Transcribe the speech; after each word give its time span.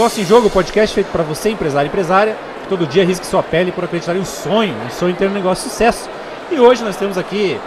Negócio 0.00 0.22
em 0.22 0.24
Jogo, 0.24 0.48
podcast 0.48 0.94
feito 0.94 1.12
para 1.12 1.22
você, 1.22 1.50
empresário 1.50 1.86
e 1.86 1.90
empresária, 1.90 2.34
que 2.62 2.68
todo 2.70 2.86
dia 2.86 3.04
risque 3.04 3.26
sua 3.26 3.42
pele 3.42 3.70
por 3.70 3.84
acreditar 3.84 4.16
em 4.16 4.20
um 4.20 4.24
sonho, 4.24 4.74
um 4.86 4.88
sonho 4.88 5.12
em 5.12 5.14
ter 5.14 5.28
um 5.28 5.30
negócio 5.30 5.64
de 5.64 5.72
sucesso. 5.72 6.08
E 6.50 6.58
hoje 6.58 6.82
nós 6.82 6.96
temos 6.96 7.18
aqui, 7.18 7.60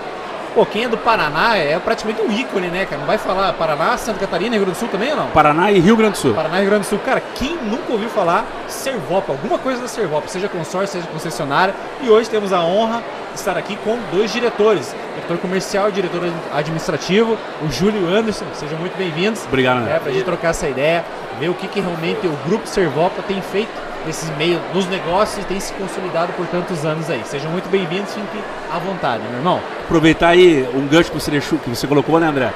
pô, 0.53 0.65
quem 0.65 0.85
é 0.85 0.87
do 0.87 0.97
Paraná 0.97 1.57
é 1.57 1.77
praticamente 1.79 2.21
um 2.21 2.31
ícone, 2.31 2.67
né, 2.67 2.85
cara? 2.85 2.99
Não 2.99 3.07
vai 3.07 3.17
falar 3.17 3.53
Paraná, 3.53 3.97
Santa 3.97 4.19
Catarina, 4.19 4.55
Rio 4.55 4.65
Grande 4.65 4.77
do 4.77 4.79
Sul 4.79 4.89
também 4.89 5.11
ou 5.11 5.17
não? 5.17 5.27
Paraná 5.27 5.71
e 5.71 5.79
Rio 5.79 5.97
Grande 5.97 6.13
do 6.13 6.17
Sul. 6.17 6.33
Paraná 6.33 6.57
e 6.57 6.61
Rio 6.61 6.69
Grande 6.69 6.85
do 6.85 6.89
Sul. 6.89 6.99
Cara, 6.99 7.21
quem 7.35 7.55
nunca 7.57 7.91
ouviu 7.91 8.09
falar 8.09 8.45
Servopa, 8.67 9.31
alguma 9.31 9.57
coisa 9.57 9.81
da 9.81 9.87
Servopa, 9.87 10.27
seja 10.27 10.47
consórcio, 10.47 10.99
seja 10.99 11.11
concessionária. 11.11 11.73
E 12.01 12.09
hoje 12.09 12.29
temos 12.29 12.53
a 12.53 12.63
honra 12.63 13.03
de 13.33 13.39
estar 13.39 13.57
aqui 13.57 13.75
com 13.77 13.97
dois 14.11 14.31
diretores, 14.31 14.95
diretor 15.15 15.37
comercial 15.39 15.89
e 15.89 15.91
diretor 15.91 16.21
administrativo, 16.53 17.37
o 17.61 17.71
Júlio 17.71 18.07
Anderson. 18.07 18.45
Sejam 18.53 18.77
muito 18.77 18.95
bem-vindos. 18.97 19.43
Obrigado, 19.45 19.79
André. 19.79 19.95
É, 19.95 19.99
pra 19.99 20.11
gente 20.11 20.23
trocar 20.23 20.49
essa 20.49 20.67
ideia, 20.67 21.03
ver 21.39 21.49
o 21.49 21.53
que, 21.53 21.67
que 21.67 21.79
realmente 21.79 22.27
o 22.27 22.37
Grupo 22.45 22.67
Servopa 22.67 23.21
tem 23.23 23.41
feito 23.41 23.92
nesses 24.05 24.29
meios, 24.37 24.61
nos 24.73 24.85
negócios 24.87 25.43
e 25.43 25.47
tem 25.47 25.59
se 25.59 25.73
consolidado 25.73 26.33
por 26.33 26.45
tantos 26.47 26.85
anos 26.85 27.09
aí. 27.09 27.21
Sejam 27.25 27.49
muito 27.51 27.69
bem-vindos, 27.69 28.09
fiquem 28.13 28.41
à 28.73 28.77
vontade, 28.79 29.23
meu 29.29 29.37
irmão. 29.39 29.59
Aproveitar 29.85 30.29
aí 30.29 30.67
um 30.73 30.87
gancho 30.87 31.11
que 31.11 31.19
você, 31.19 31.31
que 31.39 31.69
você 31.69 31.87
colocou, 31.87 32.19
né, 32.19 32.27
André? 32.27 32.51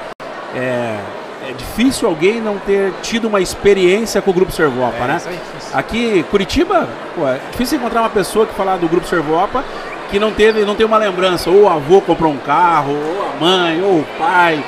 É, 0.54 0.98
é 1.48 1.52
difícil 1.56 2.08
alguém 2.08 2.40
não 2.40 2.58
ter 2.58 2.92
tido 3.02 3.28
uma 3.28 3.40
experiência 3.40 4.20
com 4.20 4.30
o 4.30 4.34
Grupo 4.34 4.52
Servopa, 4.52 4.96
É, 5.04 5.06
né? 5.06 5.16
isso 5.16 5.28
aí 5.28 5.34
é 5.34 5.38
difícil. 5.38 5.78
Aqui, 5.78 6.22
Curitiba, 6.30 6.88
pô, 7.14 7.26
é 7.26 7.38
difícil 7.50 7.78
encontrar 7.78 8.00
uma 8.00 8.10
pessoa 8.10 8.46
que 8.46 8.54
falar 8.54 8.76
do 8.76 8.88
Grupo 8.88 9.06
Servopa 9.06 9.64
que 10.10 10.18
não 10.18 10.32
teve, 10.32 10.64
não 10.64 10.74
tem 10.74 10.86
uma 10.86 10.96
lembrança. 10.96 11.50
Ou 11.50 11.64
o 11.64 11.68
avô 11.68 12.00
comprou 12.00 12.32
um 12.32 12.38
carro, 12.38 12.92
ou 12.92 13.26
a 13.30 13.40
mãe, 13.40 13.82
ou 13.82 14.00
o 14.00 14.06
pai. 14.18 14.64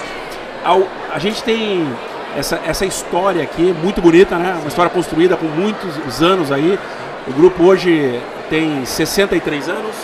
Ao- 0.62 0.86
A 1.12 1.18
gente 1.18 1.42
tem 1.42 1.88
essa, 2.36 2.60
essa 2.66 2.84
história 2.86 3.42
aqui 3.42 3.74
muito 3.82 4.00
bonita, 4.00 4.36
né? 4.36 4.56
Uma 4.60 4.68
história 4.68 4.90
construída 4.90 5.36
com 5.36 5.46
muitos 5.46 6.22
anos 6.22 6.50
aí. 6.52 6.78
O 7.26 7.32
grupo 7.32 7.64
hoje 7.64 8.20
tem 8.48 8.84
63 8.84 9.68
anos. 9.68 9.94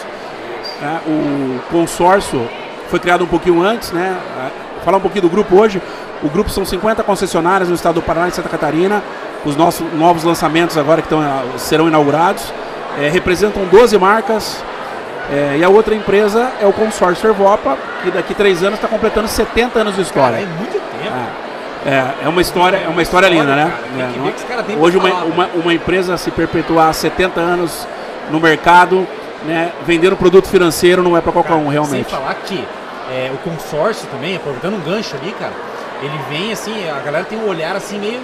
né? 0.80 1.00
O 1.06 1.60
consórcio 1.70 2.48
foi 2.88 2.98
criado 2.98 3.24
um 3.24 3.26
pouquinho 3.28 3.62
antes, 3.62 3.92
né? 3.92 4.16
Ah, 4.38 4.50
Falar 4.84 4.98
um 4.98 5.00
pouquinho 5.00 5.22
do 5.22 5.28
grupo 5.30 5.56
hoje. 5.56 5.82
O 6.22 6.28
grupo 6.28 6.48
são 6.48 6.64
50 6.64 7.02
concessionárias 7.02 7.68
no 7.68 7.74
estado 7.74 7.96
do 7.96 8.02
Paraná 8.02 8.28
e 8.28 8.30
Santa 8.30 8.48
Catarina. 8.48 9.02
Os 9.44 9.56
nossos 9.56 9.84
novos 9.94 10.22
lançamentos 10.22 10.78
agora 10.78 11.02
que 11.02 11.06
estão, 11.06 11.20
ah, 11.20 11.42
serão 11.58 11.88
inaugurados. 11.88 12.52
Eh, 13.00 13.08
representam 13.08 13.64
12 13.64 13.98
marcas. 13.98 14.62
Eh, 15.30 15.56
e 15.58 15.64
a 15.64 15.68
outra 15.68 15.92
empresa 15.94 16.50
é 16.60 16.66
o 16.66 16.72
consórcio 16.72 17.20
Servopa, 17.20 17.76
que 18.02 18.10
daqui 18.12 18.32
a 18.32 18.36
três 18.36 18.62
anos 18.62 18.74
está 18.78 18.86
completando 18.86 19.26
70 19.26 19.80
anos 19.80 19.96
de 19.96 20.04
Cara, 20.04 20.40
história. 20.40 20.44
é 20.44 20.46
muito 20.46 20.72
tempo. 20.72 21.16
É, 21.16 21.45
é, 21.86 22.24
é 22.24 22.28
uma 22.28 22.40
história, 22.40 22.78
é 22.78 22.88
uma 22.88 23.00
história 23.00 23.28
linda, 23.28 23.54
né? 23.54 23.72
É, 23.96 24.12
que 24.12 24.18
não 24.18 24.28
é? 24.28 24.76
Hoje 24.76 24.96
uma, 24.96 25.24
uma, 25.24 25.46
uma 25.54 25.72
empresa 25.72 26.16
se 26.16 26.32
perpetuar 26.32 26.92
70 26.92 27.40
anos 27.40 27.86
no 28.28 28.40
mercado, 28.40 29.06
né, 29.44 29.70
vendendo 29.86 30.16
produto 30.16 30.48
financeiro 30.48 31.00
não 31.00 31.16
é 31.16 31.20
para 31.20 31.30
qualquer 31.30 31.50
Cara, 31.50 31.62
um 31.62 31.68
realmente. 31.68 32.10
Sem 32.10 32.18
falar 32.18 32.34
que 32.34 32.66
é, 33.12 33.30
o 33.32 33.38
consórcio 33.38 34.08
também, 34.08 34.34
aproveitando 34.34 34.74
um 34.74 34.80
gancho 34.80 35.14
ali, 35.14 35.32
cara, 35.38 35.52
ele 36.02 36.18
vem 36.28 36.52
assim, 36.52 36.88
a 36.90 36.98
galera 36.98 37.24
tem 37.24 37.38
um 37.38 37.48
olhar 37.48 37.76
assim 37.76 38.00
meio, 38.00 38.20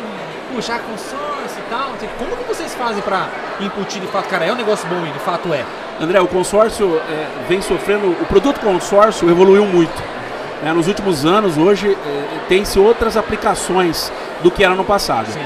puxa, 0.52 0.80
consórcio 0.80 1.58
e 1.58 1.70
tal. 1.70 1.90
Como 2.18 2.36
que 2.36 2.44
vocês 2.48 2.74
fazem 2.74 3.00
pra 3.00 3.28
incutir 3.60 4.00
de 4.00 4.08
fato? 4.08 4.28
Cara, 4.28 4.44
é 4.44 4.52
um 4.52 4.56
negócio 4.56 4.88
bom 4.88 5.06
e 5.06 5.10
de 5.10 5.20
fato 5.20 5.55
é. 5.55 5.64
André, 6.00 6.20
o 6.20 6.27
consórcio 6.27 7.00
é, 7.08 7.27
vem 7.48 7.62
sofrendo, 7.62 8.10
o 8.10 8.27
produto 8.27 8.58
consórcio 8.58 9.30
evoluiu 9.30 9.64
muito. 9.66 10.02
Né? 10.62 10.72
nos 10.72 10.88
últimos 10.88 11.24
anos, 11.24 11.58
hoje, 11.58 11.91
é, 11.91 12.24
tem-se 12.48 12.78
outras 12.78 13.16
aplicações 13.16 14.12
do 14.42 14.50
que 14.50 14.64
era 14.64 14.74
no 14.74 14.84
passado. 14.84 15.27
Sim. 15.27 15.40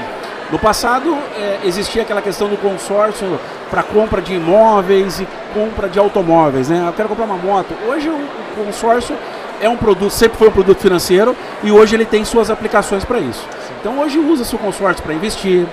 No 0.51 0.57
passado 0.57 1.17
é, 1.35 1.59
existia 1.65 2.03
aquela 2.03 2.21
questão 2.21 2.47
do 2.47 2.55
consórcio 2.55 3.37
para 3.69 3.83
compra 3.83 4.21
de 4.21 4.33
imóveis 4.33 5.19
e 5.19 5.27
compra 5.53 5.89
de 5.89 5.99
automóveis, 5.99 6.69
né? 6.69 6.85
Eu 6.87 6.93
quero 6.93 7.09
comprar 7.09 7.25
uma 7.25 7.35
moto. 7.35 7.73
Hoje 7.85 8.07
o, 8.09 8.65
consórcio 8.65 9.15
é 9.61 9.67
um 9.67 9.75
produto, 9.75 10.09
sempre 10.09 10.37
foi 10.37 10.47
um 10.47 10.51
produto 10.51 10.79
financeiro 10.79 11.35
e 11.61 11.71
hoje 11.71 11.95
ele 11.95 12.05
tem 12.05 12.23
suas 12.23 12.49
aplicações 12.49 13.03
para 13.03 13.19
isso. 13.19 13.45
Então 13.79 13.99
hoje 13.99 14.17
usa-se 14.17 14.55
o 14.55 14.57
consórcio 14.57 15.03
para 15.03 15.13
investir, 15.13 15.67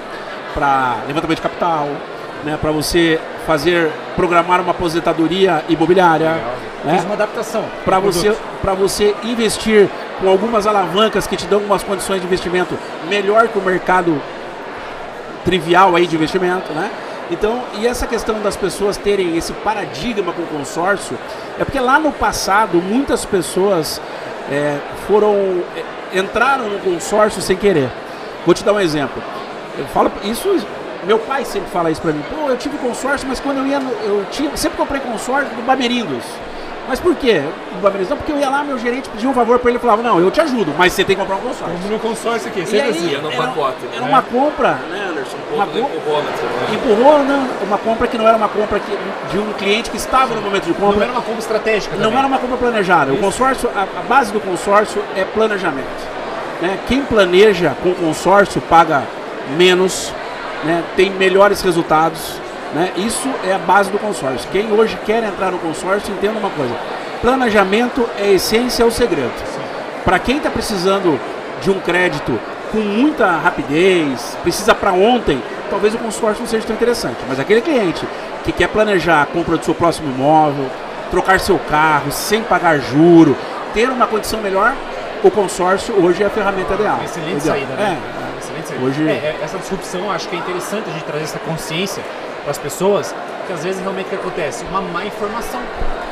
para 0.53 0.97
levantamento 1.07 1.37
de 1.37 1.43
capital, 1.43 1.89
né? 2.45 2.59
Para 2.61 2.73
você 2.73 3.21
fazer 3.47 3.91
programar 4.17 4.61
uma 4.61 4.71
aposentadoria 4.71 5.65
imobiliária, 5.69 6.41
né? 6.85 6.97
Fiz 6.97 7.05
uma 7.05 7.15
adaptação. 7.15 7.65
para 7.85 7.99
você, 7.99 8.37
você 8.77 9.15
investir 9.25 9.89
com 10.21 10.29
algumas 10.29 10.67
alavancas 10.67 11.27
que 11.27 11.37
te 11.37 11.47
dão 11.47 11.61
algumas 11.61 11.83
condições 11.83 12.21
de 12.21 12.27
investimento 12.27 12.79
melhor 13.09 13.49
que 13.49 13.59
o 13.59 13.63
mercado 13.63 14.21
trivial 15.45 15.95
aí 15.95 16.07
de 16.07 16.17
investimento, 16.17 16.73
né? 16.73 16.91
Então, 17.31 17.63
e 17.79 17.87
essa 17.87 18.07
questão 18.07 18.41
das 18.43 18.57
pessoas 18.57 18.97
terem 18.97 19.37
esse 19.37 19.53
paradigma 19.53 20.33
com 20.33 20.43
o 20.43 20.47
consórcio, 20.47 21.19
é 21.59 21.65
porque 21.65 21.81
lá 21.81 21.99
no 21.99 22.13
passado 22.13 22.77
muitas 22.83 23.25
pessoas 23.25 24.01
é, 24.51 24.79
foram 25.07 25.63
é, 25.75 26.19
entraram 26.19 26.69
no 26.69 26.79
consórcio 26.81 27.41
sem 27.41 27.57
querer. 27.57 27.91
Vou 28.45 28.55
te 28.55 28.63
dar 28.63 28.75
um 28.75 28.81
exemplo. 28.81 29.23
Eu 29.79 29.87
falo 29.87 30.13
isso, 30.23 30.55
meu 31.07 31.19
pai 31.19 31.45
sempre 31.45 31.71
fala 31.71 31.91
isso 31.91 32.01
pra 32.01 32.13
mim. 32.13 32.23
Pô, 32.31 32.49
eu 32.49 32.57
tive 32.57 32.77
consórcio, 32.79 33.27
mas 33.29 33.41
quando 33.41 33.59
eu 33.59 33.67
ia, 33.67 33.79
no, 33.81 33.91
eu 33.91 34.25
tinha, 34.31 34.55
sempre 34.57 34.77
comprei 34.79 35.01
consórcio 35.01 35.55
do 35.55 35.63
Bamerindos. 35.63 36.25
Mas 36.87 37.01
por 37.01 37.15
quê? 37.15 37.41
Do 37.73 37.81
Bamerindos? 37.81 38.11
Não, 38.11 38.17
porque 38.19 38.31
eu 38.31 38.39
ia 38.39 38.51
lá, 38.51 38.63
meu 38.63 38.79
gerente 38.79 39.09
pedia 39.09 39.27
um 39.29 39.33
favor 39.33 39.59
pra 39.59 39.71
ele 39.71 39.79
e 39.79 39.81
falava, 39.81 40.03
não, 40.03 40.21
eu 40.21 40.31
te 40.31 40.41
ajudo, 40.43 40.75
mas 40.77 40.93
você 40.93 41.03
tem 41.03 41.17
que 41.17 41.23
comprar 41.23 41.37
um 41.37 41.41
consórcio. 41.41 41.79
Como 41.79 41.89
no 41.95 41.99
consórcio 41.99 42.49
aqui, 42.49 42.61
sempre 42.67 42.81
aí, 42.83 42.91
assim. 42.91 43.17
no 43.23 43.33
era, 43.33 43.43
pacote, 43.43 43.77
era 43.91 44.03
né? 44.03 44.09
uma 44.09 44.21
compra, 44.23 44.73
né, 44.91 45.07
Anderson? 45.11 45.37
Uma 45.55 45.65
compra, 45.67 45.81
empurrou, 45.81 46.23
né? 46.23 46.33
você 46.37 46.75
empurrou, 46.75 47.25
não, 47.25 47.49
uma 47.67 47.79
compra 47.79 48.07
que 48.07 48.19
não 48.19 48.29
era 48.29 48.37
uma 48.37 48.49
compra 48.51 48.79
que, 48.81 48.99
de 49.31 49.39
um 49.39 49.53
cliente 49.55 49.89
que 49.91 49.97
estava 49.97 50.35
no 50.35 50.43
momento 50.43 50.65
de 50.65 50.73
Não 50.73 50.81
compra. 50.89 51.05
era 51.05 51.13
uma 51.13 51.23
compra 51.23 51.39
estratégica 51.41 51.97
Não 51.97 52.05
também. 52.05 52.19
era 52.19 52.27
uma 52.27 52.39
compra 52.39 52.57
planejada. 52.59 53.13
O 53.13 53.15
Isso. 53.15 53.23
consórcio, 53.25 53.71
a, 53.75 53.83
a 53.83 54.03
base 54.03 54.31
do 54.31 54.41
consórcio 54.41 55.03
é 55.17 55.25
planejamento. 55.25 55.87
né? 56.61 56.79
Quem 56.87 57.01
planeja 57.03 57.75
com 57.83 57.95
consórcio 57.95 58.61
paga 58.61 59.05
menos, 59.57 60.13
né? 60.65 60.85
tem 60.97 61.11
melhores 61.11 61.61
resultados. 61.63 62.41
Né? 62.75 62.93
Isso 62.97 63.29
é 63.45 63.55
a 63.55 63.59
base 63.59 63.91
do 63.91 63.99
consórcio. 63.99 64.49
Quem 64.51 64.73
hoje 64.73 64.99
quer 65.07 65.23
entrar 65.23 65.51
no 65.51 65.59
consórcio, 65.59 66.13
entenda 66.13 66.39
uma 66.39 66.51
coisa: 66.51 66.75
planejamento 67.21 68.09
é 68.19 68.25
a 68.25 68.33
essência, 68.33 68.83
é 68.83 68.87
o 68.87 68.91
segredo. 68.91 69.33
Para 70.05 70.19
quem 70.19 70.39
está 70.39 70.51
precisando 70.51 71.19
de 71.63 71.71
um 71.71 71.81
crédito 71.81 72.39
com 72.71 72.79
muita 72.79 73.31
rapidez, 73.31 74.37
precisa 74.43 74.75
para 74.75 74.93
ontem, 74.93 75.41
talvez 75.71 75.95
o 75.95 75.99
consórcio 75.99 76.43
não 76.43 76.49
seja 76.49 76.67
tão 76.67 76.75
interessante. 76.75 77.19
Mas 77.29 77.39
aquele 77.39 77.61
cliente 77.61 78.07
que 78.45 78.53
quer 78.53 78.69
planejar 78.69 79.23
a 79.23 79.27
compra 79.27 79.57
do 79.57 79.65
seu 79.65 79.75
próximo 79.75 80.11
imóvel, 80.11 80.67
trocar 81.11 81.39
seu 81.39 81.59
carro 81.59 82.11
sem 82.11 82.43
pagar 82.43 82.81
juro, 82.81 83.37
ter 83.73 83.89
uma 83.89 84.07
condição 84.07 84.41
melhor, 84.41 84.75
o 85.23 85.31
consórcio 85.31 85.95
hoje 85.95 86.23
é 86.23 86.27
a 86.27 86.31
ferramenta 86.31 86.75
ideal. 86.75 87.01
Excelente 87.05 87.43
saída, 87.43 87.75
né? 87.75 87.99
É, 87.99 88.24
Hoje- 88.81 89.07
É, 89.09 89.13
é, 89.13 89.37
essa 89.43 89.59
disrupção, 89.59 90.11
acho 90.11 90.29
que 90.29 90.37
é 90.37 90.39
interessante 90.39 90.89
a 90.89 90.93
gente 90.93 91.05
trazer 91.05 91.25
essa 91.25 91.39
consciência 91.41 92.03
para 92.43 92.51
as 92.51 92.59
pessoas, 92.59 93.15
que 93.47 93.53
às 93.53 93.63
vezes 93.65 93.81
realmente 93.81 94.07
o 94.07 94.09
que 94.11 94.15
acontece? 94.17 94.65
Uma 94.71 94.81
má 94.81 95.05
informação. 95.05 95.61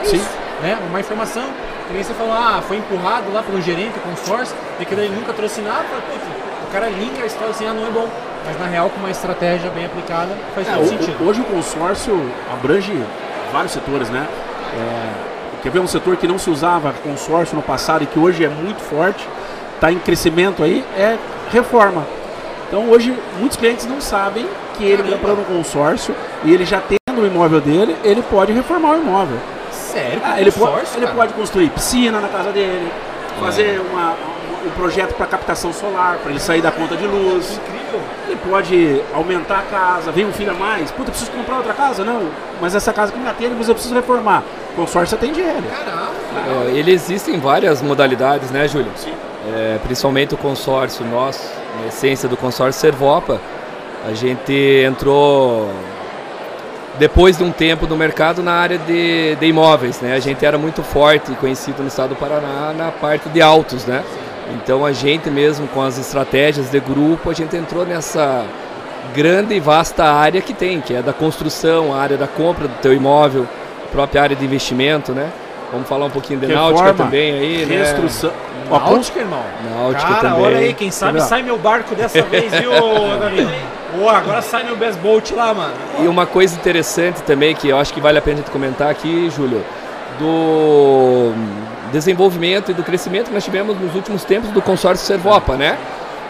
É 0.02 0.04
Sim. 0.04 0.16
Isso, 0.16 0.28
né? 0.62 0.76
Uma 0.82 0.90
má 0.90 1.00
informação. 1.00 1.44
Que 1.88 1.94
nem 1.94 2.02
você 2.02 2.14
falou, 2.14 2.32
ah, 2.32 2.62
foi 2.66 2.76
empurrado 2.78 3.32
lá 3.32 3.42
pelo 3.42 3.60
gerente, 3.60 3.98
o 3.98 4.00
consórcio, 4.00 4.54
e 4.80 4.84
que 4.84 4.94
ele 4.94 5.08
nunca 5.14 5.32
trouxe 5.32 5.60
nada, 5.60 5.84
putz, 6.10 6.22
o 6.68 6.72
cara 6.72 6.88
linka 6.88 7.22
a 7.22 7.26
história 7.26 7.50
assim, 7.50 7.66
ah, 7.66 7.72
não 7.74 7.86
é 7.86 7.90
bom. 7.90 8.08
Mas 8.46 8.58
na 8.58 8.66
real, 8.66 8.90
com 8.90 8.98
uma 8.98 9.10
estratégia 9.10 9.70
bem 9.70 9.84
aplicada, 9.86 10.30
faz 10.54 10.66
É, 10.68 10.72
todo 10.72 10.84
o- 10.84 10.88
sentido. 10.88 11.24
hoje 11.28 11.40
o 11.40 11.44
consórcio 11.44 12.30
abrange 12.52 12.92
vários 13.52 13.72
setores, 13.72 14.08
né? 14.10 14.26
É, 14.74 15.62
quer 15.62 15.70
ver 15.70 15.80
um 15.80 15.86
setor 15.86 16.16
que 16.16 16.26
não 16.26 16.38
se 16.38 16.48
usava 16.50 16.92
consórcio 17.04 17.54
no 17.54 17.62
passado 17.62 18.02
e 18.02 18.06
que 18.06 18.18
hoje 18.18 18.44
é 18.44 18.48
muito 18.48 18.80
forte, 18.80 19.28
está 19.74 19.92
em 19.92 19.98
crescimento 19.98 20.62
aí, 20.64 20.84
é 20.96 21.18
reforma. 21.52 22.04
Então 22.72 22.88
hoje 22.88 23.14
muitos 23.38 23.58
clientes 23.58 23.84
não 23.84 24.00
sabem 24.00 24.46
que 24.78 24.82
ele 24.82 25.02
Caramba. 25.02 25.18
comprando 25.18 25.40
um 25.40 25.56
consórcio 25.58 26.14
e 26.42 26.54
ele 26.54 26.64
já 26.64 26.80
tendo 26.80 27.20
o 27.20 27.26
imóvel 27.26 27.60
dele, 27.60 27.94
ele 28.02 28.22
pode 28.22 28.50
reformar 28.50 28.92
o 28.92 28.96
imóvel. 28.96 29.36
Sério? 29.70 30.22
Ah, 30.24 30.40
ele, 30.40 30.50
pode, 30.50 30.86
ele 30.96 31.06
pode 31.08 31.34
construir 31.34 31.68
piscina 31.68 32.18
na 32.18 32.28
casa 32.28 32.50
dele, 32.50 32.90
fazer 33.38 33.78
uma- 33.92 34.14
um 34.64 34.70
projeto 34.70 35.12
para 35.14 35.26
captação 35.26 35.70
solar, 35.70 36.16
para 36.22 36.30
ele 36.30 36.40
sair 36.40 36.62
da 36.62 36.72
conta 36.72 36.96
de 36.96 37.06
luz. 37.06 37.60
Incrível. 37.62 38.00
Ele 38.26 38.38
pode 38.48 39.02
aumentar 39.12 39.58
a 39.58 39.62
casa, 39.64 40.10
vem 40.10 40.24
um 40.24 40.32
filho 40.32 40.52
a 40.52 40.54
mais. 40.54 40.90
Puta, 40.90 41.10
eu 41.10 41.12
preciso 41.12 41.30
comprar 41.30 41.56
outra 41.58 41.74
casa? 41.74 42.02
Não, 42.02 42.30
mas 42.58 42.74
essa 42.74 42.90
casa 42.90 43.12
que 43.12 43.18
me 43.18 43.28
atende, 43.28 43.54
mas 43.58 43.68
eu 43.68 43.74
preciso 43.74 43.94
reformar. 43.94 44.42
Consórcio 44.74 45.14
atende 45.18 45.42
ele. 45.42 45.66
Caramba. 45.68 46.70
É, 46.70 46.70
ele 46.70 46.90
existe 46.90 47.30
em 47.30 47.38
várias 47.38 47.82
modalidades, 47.82 48.50
né, 48.50 48.66
Júlio? 48.66 48.90
Sim. 48.96 49.12
É, 49.54 49.78
principalmente 49.84 50.32
o 50.32 50.38
consórcio 50.38 51.04
nosso, 51.04 51.60
na 51.80 51.86
essência 51.88 52.28
do 52.28 52.36
consórcio 52.36 52.80
Servopa, 52.80 53.40
a 54.06 54.12
gente 54.12 54.52
entrou 54.84 55.70
depois 56.98 57.38
de 57.38 57.44
um 57.44 57.50
tempo 57.50 57.86
no 57.86 57.96
mercado 57.96 58.42
na 58.42 58.52
área 58.52 58.78
de, 58.78 59.36
de 59.36 59.46
imóveis, 59.46 60.00
né? 60.00 60.14
A 60.14 60.18
gente 60.18 60.44
era 60.44 60.58
muito 60.58 60.82
forte 60.82 61.32
e 61.32 61.34
conhecido 61.36 61.82
no 61.82 61.88
estado 61.88 62.10
do 62.10 62.16
Paraná 62.16 62.72
na 62.76 62.90
parte 62.90 63.28
de 63.28 63.40
autos, 63.40 63.86
né? 63.86 64.04
Então 64.54 64.84
a 64.84 64.92
gente 64.92 65.30
mesmo 65.30 65.66
com 65.68 65.82
as 65.82 65.98
estratégias 65.98 66.70
de 66.70 66.80
grupo, 66.80 67.30
a 67.30 67.34
gente 67.34 67.56
entrou 67.56 67.86
nessa 67.86 68.44
grande 69.14 69.54
e 69.54 69.60
vasta 69.60 70.04
área 70.04 70.40
que 70.40 70.52
tem, 70.52 70.80
que 70.80 70.94
é 70.94 71.02
da 71.02 71.12
construção, 71.12 71.94
a 71.94 71.98
área 71.98 72.16
da 72.16 72.26
compra 72.26 72.68
do 72.68 72.74
teu 72.80 72.92
imóvel, 72.92 73.46
a 73.84 73.88
própria 73.88 74.22
área 74.22 74.36
de 74.36 74.44
investimento, 74.44 75.12
né? 75.12 75.30
Vamos 75.72 75.88
falar 75.88 76.04
um 76.04 76.10
pouquinho 76.10 76.38
de 76.38 76.46
Reforma, 76.46 76.70
náutica 76.70 76.94
também 76.94 77.32
aí, 77.32 77.66
né? 77.66 77.78
Restrução. 77.78 78.30
Náutica, 78.70 79.20
irmão. 79.20 79.42
Náutica 79.74 80.06
Cara, 80.06 80.28
também. 80.30 80.44
olha 80.44 80.58
aí, 80.58 80.74
quem 80.74 80.90
sabe 80.90 81.20
sai 81.22 81.42
meu 81.42 81.58
barco 81.58 81.94
dessa 81.94 82.20
vez, 82.28 82.52
viu? 82.52 82.70
Pô, 83.98 84.08
agora 84.08 84.42
sai 84.42 84.64
meu 84.64 84.76
best 84.76 85.00
boat 85.00 85.34
lá, 85.34 85.52
mano. 85.54 85.74
E 85.98 86.06
uma 86.06 86.26
coisa 86.26 86.54
interessante 86.54 87.22
também, 87.22 87.54
que 87.54 87.68
eu 87.68 87.78
acho 87.78 87.92
que 87.92 88.00
vale 88.00 88.18
a 88.18 88.22
pena 88.22 88.36
a 88.36 88.40
gente 88.42 88.50
comentar 88.50 88.90
aqui, 88.90 89.30
Júlio, 89.30 89.64
do 90.18 91.32
desenvolvimento 91.90 92.70
e 92.70 92.74
do 92.74 92.82
crescimento 92.82 93.28
que 93.28 93.34
nós 93.34 93.44
tivemos 93.44 93.78
nos 93.78 93.94
últimos 93.94 94.24
tempos 94.24 94.50
do 94.50 94.60
consórcio 94.60 95.06
Servopa, 95.06 95.56
né? 95.56 95.78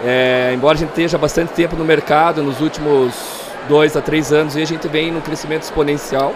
É, 0.04 0.52
embora 0.54 0.74
a 0.74 0.78
gente 0.78 0.90
esteja 0.90 1.18
bastante 1.18 1.52
tempo 1.52 1.76
no 1.76 1.84
mercado, 1.84 2.42
nos 2.42 2.60
últimos 2.60 3.12
dois 3.68 3.96
a 3.96 4.00
três 4.00 4.32
anos, 4.32 4.56
e 4.56 4.62
a 4.62 4.66
gente 4.66 4.86
vem 4.88 5.10
num 5.12 5.20
crescimento 5.20 5.62
exponencial. 5.62 6.32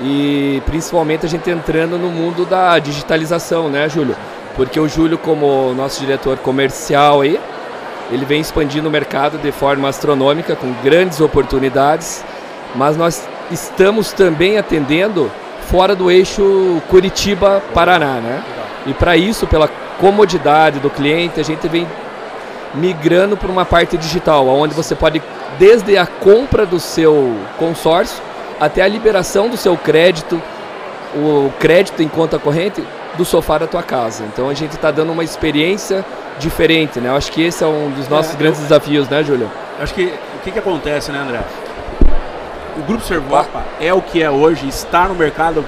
E 0.00 0.62
principalmente 0.64 1.26
a 1.26 1.28
gente 1.28 1.50
entrando 1.50 1.98
no 1.98 2.08
mundo 2.08 2.44
da 2.44 2.78
digitalização, 2.78 3.68
né, 3.68 3.88
Júlio? 3.88 4.16
Porque 4.54 4.78
o 4.78 4.88
Júlio, 4.88 5.18
como 5.18 5.74
nosso 5.74 6.00
diretor 6.00 6.38
comercial 6.38 7.20
aí, 7.20 7.38
ele 8.10 8.24
vem 8.24 8.40
expandindo 8.40 8.88
o 8.88 8.92
mercado 8.92 9.38
de 9.38 9.52
forma 9.52 9.88
astronômica, 9.88 10.56
com 10.56 10.72
grandes 10.82 11.20
oportunidades, 11.20 12.24
mas 12.74 12.96
nós 12.96 13.28
estamos 13.50 14.12
também 14.12 14.56
atendendo 14.56 15.30
fora 15.68 15.94
do 15.94 16.10
eixo 16.10 16.80
Curitiba-Paraná, 16.88 18.20
né? 18.20 18.42
E 18.86 18.94
para 18.94 19.16
isso, 19.16 19.46
pela 19.46 19.68
comodidade 19.98 20.78
do 20.78 20.88
cliente, 20.88 21.40
a 21.40 21.42
gente 21.42 21.68
vem 21.68 21.86
migrando 22.74 23.36
para 23.36 23.50
uma 23.50 23.64
parte 23.64 23.96
digital, 23.96 24.46
onde 24.46 24.74
você 24.74 24.94
pode, 24.94 25.22
desde 25.58 25.96
a 25.96 26.06
compra 26.06 26.64
do 26.64 26.78
seu 26.78 27.36
consórcio 27.58 28.22
até 28.60 28.82
a 28.82 28.88
liberação 28.88 29.48
do 29.48 29.56
seu 29.56 29.76
crédito, 29.76 30.40
o 31.14 31.50
crédito 31.58 32.02
em 32.02 32.08
conta 32.08 32.38
corrente 32.38 32.82
do 33.16 33.24
sofá 33.24 33.58
da 33.58 33.66
tua 33.66 33.82
casa. 33.82 34.24
Então 34.24 34.48
a 34.48 34.54
gente 34.54 34.74
está 34.74 34.90
dando 34.90 35.12
uma 35.12 35.24
experiência 35.24 36.04
diferente, 36.38 37.00
né? 37.00 37.08
Eu 37.08 37.16
acho 37.16 37.32
que 37.32 37.42
esse 37.42 37.64
é 37.64 37.66
um 37.66 37.90
dos 37.90 38.08
nossos 38.08 38.34
É, 38.34 38.36
grandes 38.36 38.60
desafios, 38.60 39.08
né, 39.08 39.22
Júlio? 39.24 39.50
Acho 39.80 39.94
que 39.94 40.04
o 40.04 40.38
que, 40.44 40.50
que 40.52 40.58
acontece, 40.58 41.10
né, 41.10 41.18
André? 41.18 41.40
O 42.76 42.82
Grupo 42.82 43.02
Servopa 43.04 43.64
é 43.80 43.92
o 43.92 44.00
que 44.00 44.22
é 44.22 44.30
hoje, 44.30 44.68
está 44.68 45.08
no 45.08 45.14
mercado 45.14 45.64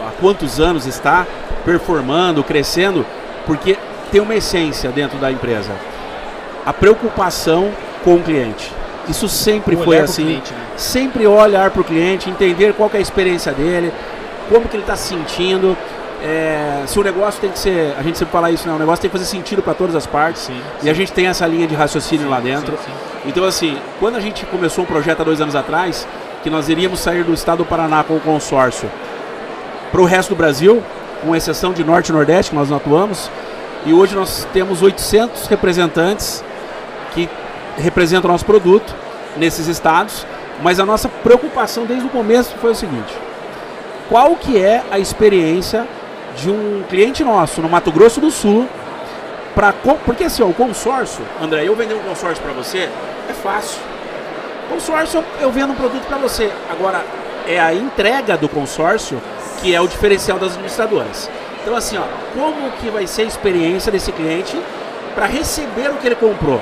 há 0.00 0.10
quantos 0.20 0.58
anos 0.58 0.86
está 0.86 1.26
performando, 1.64 2.42
crescendo, 2.42 3.06
porque 3.46 3.78
tem 4.10 4.20
uma 4.20 4.34
essência 4.34 4.90
dentro 4.90 5.18
da 5.18 5.30
empresa. 5.30 5.70
A 6.66 6.72
preocupação 6.72 7.70
com 8.02 8.16
o 8.16 8.22
cliente. 8.22 8.72
Isso 9.08 9.28
sempre 9.28 9.76
O 9.76 9.84
foi 9.84 9.98
assim. 9.98 10.24
cliente, 10.24 10.52
né? 10.52 10.60
Sempre 10.80 11.26
olhar 11.26 11.70
para 11.70 11.82
o 11.82 11.84
cliente, 11.84 12.30
entender 12.30 12.72
qual 12.72 12.88
que 12.88 12.96
é 12.96 13.00
a 13.00 13.02
experiência 13.02 13.52
dele, 13.52 13.92
como 14.48 14.66
que 14.66 14.76
ele 14.76 14.82
está 14.82 14.96
se 14.96 15.08
sentindo. 15.08 15.76
é, 16.22 16.82
se 16.86 16.98
o 16.98 17.02
negócio 17.02 17.40
tem 17.40 17.50
que 17.50 17.58
ser, 17.58 17.94
a 17.98 18.02
gente 18.02 18.16
sempre 18.16 18.32
fala 18.32 18.50
isso, 18.50 18.66
né? 18.66 18.74
O 18.74 18.78
negócio 18.78 19.00
tem 19.00 19.10
que 19.10 19.16
fazer 19.16 19.28
sentido 19.28 19.62
para 19.62 19.74
todas 19.74 19.94
as 19.94 20.06
partes. 20.06 20.42
Sim, 20.42 20.60
E 20.82 20.88
a 20.88 20.94
gente 20.94 21.12
tem 21.12 21.26
essa 21.26 21.46
linha 21.46 21.66
de 21.66 21.74
raciocínio 21.74 22.28
lá 22.28 22.40
dentro. 22.40 22.76
sim, 22.78 22.84
sim. 22.84 23.28
Então, 23.28 23.44
assim, 23.44 23.78
quando 23.98 24.16
a 24.16 24.20
gente 24.20 24.46
começou 24.46 24.84
um 24.84 24.86
projeto 24.86 25.20
há 25.20 25.24
dois 25.24 25.40
anos 25.40 25.54
atrás, 25.54 26.06
que 26.42 26.48
nós 26.48 26.68
iríamos 26.70 27.00
sair 27.00 27.24
do 27.24 27.34
estado 27.34 27.58
do 27.58 27.64
Paraná 27.66 28.02
com 28.02 28.16
o 28.16 28.20
consórcio 28.20 28.90
para 29.92 30.00
o 30.00 30.04
resto 30.06 30.30
do 30.30 30.36
Brasil, 30.36 30.82
com 31.22 31.36
exceção 31.36 31.72
de 31.74 31.84
Norte 31.84 32.08
e 32.08 32.12
Nordeste, 32.12 32.50
que 32.50 32.56
nós 32.56 32.70
não 32.70 32.78
atuamos, 32.78 33.30
e 33.84 33.92
hoje 33.92 34.14
nós 34.14 34.46
temos 34.52 34.82
800 34.82 35.46
representantes 35.46 36.42
que 37.14 37.28
representam 37.76 38.28
o 38.30 38.32
nosso 38.32 38.44
produto 38.44 38.94
nesses 39.36 39.66
estados, 39.66 40.26
mas 40.62 40.78
a 40.78 40.86
nossa 40.86 41.08
preocupação 41.08 41.84
desde 41.84 42.06
o 42.06 42.10
começo 42.10 42.54
foi 42.60 42.72
o 42.72 42.74
seguinte: 42.74 43.14
qual 44.08 44.34
que 44.36 44.60
é 44.60 44.82
a 44.90 44.98
experiência 44.98 45.86
de 46.36 46.50
um 46.50 46.82
cliente 46.88 47.24
nosso 47.24 47.60
no 47.60 47.68
Mato 47.68 47.90
Grosso 47.90 48.20
do 48.20 48.30
Sul 48.30 48.68
para 49.54 49.72
porque 50.04 50.24
assim, 50.24 50.42
ó, 50.42 50.46
o 50.46 50.54
consórcio, 50.54 51.24
André, 51.40 51.66
eu 51.66 51.74
vender 51.74 51.94
um 51.94 52.00
consórcio 52.00 52.42
para 52.42 52.52
você 52.52 52.88
é 53.28 53.32
fácil. 53.32 53.80
Consórcio 54.68 55.24
eu 55.40 55.50
vendo 55.50 55.72
um 55.72 55.76
produto 55.76 56.06
para 56.06 56.16
você. 56.18 56.50
Agora 56.70 57.04
é 57.46 57.58
a 57.58 57.74
entrega 57.74 58.36
do 58.36 58.48
consórcio 58.48 59.20
que 59.60 59.74
é 59.74 59.80
o 59.80 59.88
diferencial 59.88 60.38
das 60.38 60.52
administradoras. 60.52 61.30
Então 61.60 61.74
assim, 61.76 61.98
ó, 61.98 62.04
como 62.34 62.70
que 62.72 62.88
vai 62.90 63.06
ser 63.06 63.22
a 63.22 63.26
experiência 63.26 63.90
desse 63.90 64.12
cliente 64.12 64.58
para 65.14 65.26
receber 65.26 65.90
o 65.90 65.94
que 65.94 66.06
ele 66.06 66.14
comprou? 66.14 66.60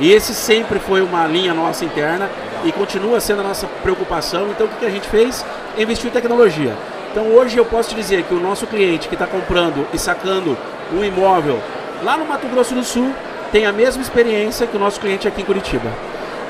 E 0.00 0.10
esse 0.10 0.34
sempre 0.34 0.78
foi 0.78 1.02
uma 1.02 1.26
linha 1.26 1.52
nossa 1.52 1.84
interna 1.84 2.28
e 2.64 2.72
continua 2.72 3.20
sendo 3.20 3.40
a 3.40 3.44
nossa 3.44 3.66
preocupação. 3.82 4.48
Então 4.50 4.66
o 4.66 4.70
que 4.70 4.78
que 4.78 4.86
a 4.86 4.90
gente 4.90 5.06
fez? 5.06 5.44
Investiu 5.76 6.08
em 6.08 6.12
tecnologia. 6.12 6.74
Então 7.12 7.26
hoje 7.26 7.58
eu 7.58 7.66
posso 7.66 7.90
te 7.90 7.94
dizer 7.94 8.22
que 8.24 8.32
o 8.32 8.40
nosso 8.40 8.66
cliente 8.66 9.08
que 9.08 9.14
está 9.14 9.26
comprando 9.26 9.86
e 9.92 9.98
sacando 9.98 10.56
um 10.92 11.04
imóvel 11.04 11.60
lá 12.02 12.16
no 12.16 12.24
Mato 12.24 12.48
Grosso 12.48 12.74
do 12.74 12.82
Sul 12.82 13.14
tem 13.52 13.66
a 13.66 13.72
mesma 13.72 14.02
experiência 14.02 14.66
que 14.66 14.76
o 14.76 14.80
nosso 14.80 14.98
cliente 14.98 15.28
aqui 15.28 15.42
em 15.42 15.44
Curitiba. 15.44 15.90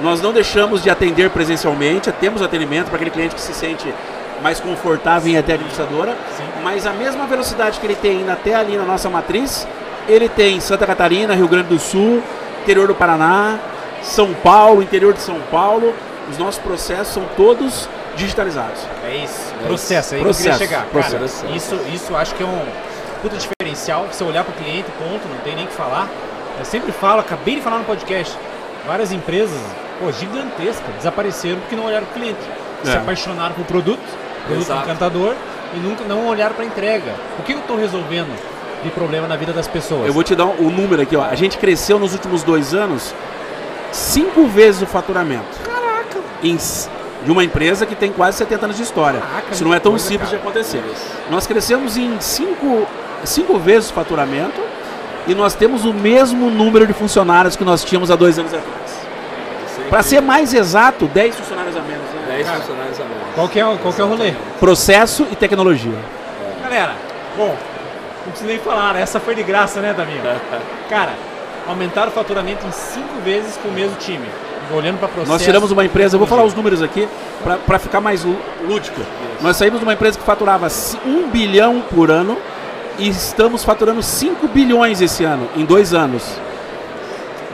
Nós 0.00 0.20
não 0.20 0.32
deixamos 0.32 0.82
de 0.82 0.88
atender 0.88 1.28
presencialmente, 1.30 2.10
temos 2.12 2.42
atendimento 2.42 2.86
para 2.86 2.96
aquele 2.96 3.10
cliente 3.10 3.34
que 3.34 3.40
se 3.40 3.52
sente 3.52 3.92
mais 4.42 4.60
confortável 4.60 5.30
em 5.30 5.36
até 5.36 5.52
a 5.52 5.54
administradora, 5.56 6.16
mas 6.62 6.86
a 6.86 6.92
mesma 6.92 7.26
velocidade 7.26 7.80
que 7.80 7.86
ele 7.86 7.96
tem 7.96 8.28
até 8.30 8.54
ali 8.54 8.76
na 8.76 8.84
nossa 8.84 9.10
matriz, 9.10 9.66
ele 10.08 10.28
tem 10.28 10.56
em 10.56 10.60
Santa 10.60 10.86
Catarina, 10.86 11.34
Rio 11.34 11.48
Grande 11.48 11.68
do 11.68 11.78
Sul, 11.78 12.22
interior 12.62 12.86
do 12.86 12.94
Paraná, 12.94 13.58
São 14.02 14.32
Paulo, 14.34 14.82
interior 14.82 15.12
de 15.12 15.20
São 15.20 15.40
Paulo. 15.50 15.94
Os 16.30 16.38
nossos 16.38 16.60
processos 16.60 17.12
são 17.12 17.24
todos 17.36 17.88
digitalizados. 18.16 18.80
É 19.04 19.16
isso. 19.16 19.52
É 19.62 19.66
processo, 19.66 20.14
aí 20.14 20.20
Processo, 20.20 20.58
que 20.58 20.64
eu 20.64 20.68
queria 20.68 20.84
chegar. 20.84 20.86
Cara, 20.90 21.18
processo. 21.18 21.46
isso, 21.54 21.74
isso 21.92 22.16
acho 22.16 22.34
que 22.34 22.42
é 22.42 22.46
um 22.46 22.66
puta 23.22 23.36
diferencial. 23.36 24.06
Você 24.10 24.22
olhar 24.22 24.44
pro 24.44 24.52
cliente, 24.54 24.88
ponto, 24.92 25.26
não 25.28 25.38
tem 25.42 25.54
nem 25.56 25.64
o 25.64 25.68
que 25.68 25.74
falar. 25.74 26.08
Eu 26.58 26.64
sempre 26.64 26.92
falo, 26.92 27.20
acabei 27.20 27.56
de 27.56 27.62
falar 27.62 27.78
no 27.78 27.84
podcast, 27.84 28.36
várias 28.86 29.10
empresas, 29.12 29.58
pô, 29.98 30.12
gigantescas, 30.12 30.94
desapareceram 30.96 31.58
porque 31.60 31.74
não 31.74 31.86
olharam 31.86 32.04
pro 32.06 32.20
cliente. 32.20 32.38
Se 32.84 32.90
É. 32.90 32.96
apaixonaram 32.96 33.54
por 33.54 33.64
produto, 33.64 34.00
produto 34.46 34.66
Exato. 34.66 34.82
encantador, 34.84 35.34
e 35.74 35.78
nunca 35.78 36.04
não 36.04 36.26
olharam 36.28 36.54
pra 36.54 36.64
entrega. 36.64 37.12
O 37.38 37.42
que 37.42 37.52
eu 37.52 37.60
tô 37.62 37.76
resolvendo 37.76 38.28
de 38.82 38.90
problema 38.90 39.26
na 39.28 39.36
vida 39.36 39.52
das 39.52 39.66
pessoas? 39.68 40.06
Eu 40.06 40.12
vou 40.12 40.22
te 40.22 40.34
dar 40.34 40.46
o 40.46 40.70
número 40.70 41.02
aqui, 41.02 41.16
ó. 41.16 41.22
A 41.24 41.34
gente 41.34 41.58
cresceu 41.58 41.98
nos 41.98 42.12
últimos 42.12 42.42
dois 42.42 42.74
anos 42.74 43.14
cinco 43.92 44.46
vezes 44.46 44.82
o 44.82 44.86
faturamento. 44.86 45.58
Caraca! 45.64 46.18
Em 46.42 46.56
de 47.24 47.30
uma 47.30 47.44
empresa 47.44 47.84
que 47.84 47.94
tem 47.94 48.10
quase 48.10 48.38
70 48.38 48.64
anos 48.64 48.76
de 48.78 48.82
história. 48.82 49.20
Caraca, 49.20 49.52
Isso 49.52 49.62
não 49.62 49.74
é 49.74 49.78
tão 49.78 49.92
coisa, 49.92 50.06
simples 50.06 50.30
cara. 50.30 50.40
de 50.42 50.48
acontecer. 50.48 50.82
Nós 51.30 51.46
crescemos 51.46 51.98
em 51.98 52.18
cinco, 52.18 52.86
cinco 53.24 53.58
vezes 53.58 53.90
o 53.90 53.92
faturamento 53.92 54.58
e 55.26 55.34
nós 55.34 55.54
temos 55.54 55.84
o 55.84 55.92
mesmo 55.92 56.48
número 56.50 56.86
de 56.86 56.94
funcionários 56.94 57.56
que 57.56 57.64
nós 57.64 57.84
tínhamos 57.84 58.10
há 58.10 58.16
dois 58.16 58.38
anos 58.38 58.54
atrás. 58.54 59.00
Para 59.90 60.02
ser 60.02 60.22
mais 60.22 60.54
exato, 60.54 61.06
10 61.08 61.34
funcionários 61.34 61.76
a 61.76 61.80
menos. 61.80 62.04
Né? 62.04 62.24
10 62.36 62.46
Cara, 62.46 62.58
funcionários 62.60 63.00
a 63.00 63.02
menos. 63.04 63.18
Qual 63.34 63.48
que, 63.48 63.60
é, 63.60 63.66
o- 63.66 63.76
qual 63.78 63.92
que 63.92 64.00
é 64.00 64.04
o 64.04 64.06
rolê? 64.06 64.32
Processo 64.58 65.26
e 65.30 65.36
tecnologia. 65.36 65.98
Galera, 66.62 66.94
bom, 67.36 67.54
não 68.30 68.32
preciso 68.32 68.48
nem 68.48 68.58
falar, 68.58 68.94
né? 68.94 69.02
essa 69.02 69.18
foi 69.20 69.34
de 69.34 69.42
graça, 69.42 69.80
né, 69.80 69.92
Daminho? 69.92 70.20
Cara, 70.88 71.12
aumentaram 71.66 72.08
o 72.08 72.12
faturamento 72.12 72.66
em 72.66 72.70
cinco 72.72 73.20
vezes 73.24 73.56
com 73.56 73.68
o 73.68 73.72
mesmo 73.72 73.96
time. 73.96 74.24
Olhando 74.72 74.98
para 74.98 75.08
processo. 75.08 75.32
Nós 75.32 75.42
tiramos 75.42 75.72
uma 75.72 75.84
empresa, 75.84 76.14
eu 76.14 76.18
vou 76.20 76.28
falar 76.28 76.44
os 76.44 76.54
números 76.54 76.80
aqui 76.80 77.08
para 77.66 77.78
ficar 77.80 78.00
mais 78.00 78.22
lú- 78.22 78.38
lúdico. 78.68 79.00
Nós 79.40 79.56
saímos 79.56 79.80
de 79.80 79.84
uma 79.84 79.94
empresa 79.94 80.16
que 80.16 80.24
faturava 80.24 80.68
1 81.04 81.28
bilhão 81.28 81.82
por 81.92 82.08
ano 82.08 82.38
e 82.96 83.08
estamos 83.08 83.64
faturando 83.64 84.00
5 84.00 84.46
bilhões 84.46 85.00
esse 85.00 85.24
ano, 85.24 85.48
em 85.56 85.64
dois 85.64 85.92
anos. 85.92 86.22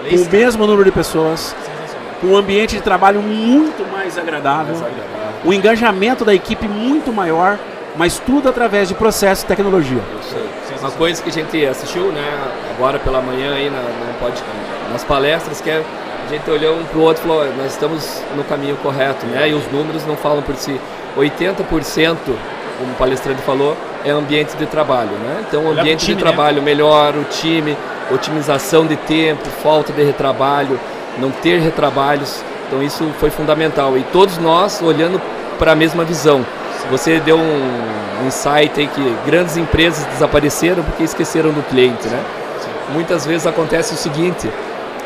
Olha 0.01 0.11
Com 0.11 0.15
isso, 0.15 0.25
o 0.25 0.27
cara. 0.27 0.37
mesmo 0.45 0.67
número 0.67 0.85
de 0.85 0.93
pessoas, 0.93 1.57
com 2.21 2.27
um 2.29 2.37
ambiente 2.37 2.77
de 2.77 2.83
trabalho 2.83 3.23
muito 3.23 3.91
mais 3.91 4.19
agradável, 4.19 4.75
o 5.43 5.55
engajamento 5.55 6.23
da 6.23 6.35
equipe 6.35 6.69
muito 6.69 7.11
maior, 7.15 7.59
mas 7.97 8.19
tudo 8.19 8.49
através 8.49 8.89
de 8.89 8.95
processo 8.95 9.45
e 9.45 9.47
tecnologia. 9.49 10.01
Uma 10.81 10.91
coisa 10.91 11.23
que 11.23 11.31
a 11.31 11.33
gente 11.33 11.65
assistiu, 11.67 12.13
né, 12.13 12.39
agora 12.77 12.99
pela 12.99 13.21
manhã 13.21 13.55
aí 13.55 13.71
na, 13.71 13.81
pod- 14.21 14.43
nas 14.93 15.03
palestras, 15.05 15.61
que 15.61 15.71
é 15.71 15.83
a 16.27 16.29
gente 16.29 16.51
olhou 16.51 16.77
um 16.77 16.85
pro 16.85 17.01
outro 17.03 17.23
e 17.25 17.27
falou, 17.29 17.43
"Ó, 17.43 17.63
nós 17.63 17.73
estamos 17.73 18.21
no 18.37 18.43
caminho 18.45 18.77
correto, 18.83 19.25
né? 19.27 19.49
E 19.49 19.55
os 19.55 19.65
números 19.71 20.05
não 20.07 20.17
falam 20.17 20.43
por 20.43 20.57
si. 20.57 20.79
80%, 21.17 22.17
como 22.79 22.93
o 22.93 22.95
palestrante 22.99 23.41
falou, 23.43 23.77
é 24.05 24.11
ambiente 24.11 24.57
de 24.57 24.67
trabalho, 24.67 25.11
né? 25.11 25.45
Então, 25.49 25.61
o 25.63 25.71
pro 25.71 25.81
ambiente 25.81 26.01
time, 26.05 26.17
de 26.17 26.25
né? 26.25 26.29
trabalho 26.31 26.63
melhor, 26.63 27.15
o 27.15 27.25
time, 27.25 27.77
otimização 28.11 28.87
de 28.87 28.97
tempo, 28.97 29.45
falta 29.63 29.93
de 29.93 30.03
retrabalho, 30.03 30.79
não 31.19 31.31
ter 31.31 31.61
retrabalhos. 31.61 32.43
Então, 32.67 32.83
isso 32.83 33.09
foi 33.21 33.31
fundamental. 33.31 33.97
E 33.97 34.03
todos 34.13 34.37
nós 34.39 34.83
olhando 34.83 35.21
para 35.59 35.73
a 35.73 35.77
mesma 35.77 36.05
visão. 36.05 36.45
Você 36.91 37.19
deu 37.21 37.37
um, 37.37 38.27
insight 38.27 38.79
aí 38.79 38.87
que 38.87 39.17
grandes 39.27 39.57
empresas 39.57 40.05
desapareceram 40.07 40.83
porque 40.83 41.03
esqueceram 41.03 41.51
do 41.51 41.63
cliente, 41.69 42.07
né? 42.09 42.23
Muitas 42.93 43.27
vezes 43.27 43.47
acontece 43.47 43.95
o 43.95 43.97
seguinte, 43.97 44.49